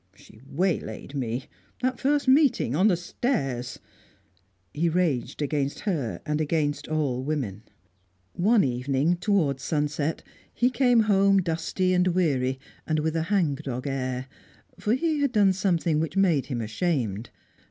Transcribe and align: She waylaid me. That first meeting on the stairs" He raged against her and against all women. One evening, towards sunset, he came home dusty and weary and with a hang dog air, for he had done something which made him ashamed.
She 0.15 0.41
waylaid 0.47 1.13
me. 1.13 1.45
That 1.83 1.99
first 1.99 2.27
meeting 2.27 2.75
on 2.75 2.87
the 2.87 2.97
stairs" 2.97 3.77
He 4.73 4.89
raged 4.89 5.43
against 5.43 5.81
her 5.81 6.23
and 6.25 6.41
against 6.41 6.87
all 6.87 7.21
women. 7.21 7.61
One 8.33 8.63
evening, 8.63 9.17
towards 9.17 9.61
sunset, 9.61 10.23
he 10.51 10.71
came 10.71 11.01
home 11.01 11.39
dusty 11.43 11.93
and 11.93 12.07
weary 12.07 12.57
and 12.87 12.97
with 12.97 13.15
a 13.15 13.21
hang 13.29 13.53
dog 13.53 13.85
air, 13.85 14.25
for 14.79 14.95
he 14.95 15.19
had 15.19 15.31
done 15.33 15.53
something 15.53 15.99
which 15.99 16.17
made 16.17 16.47
him 16.47 16.61
ashamed. 16.61 17.29